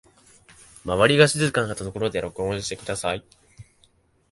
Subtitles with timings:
[0.83, 3.23] 周りが静かなところで録音してください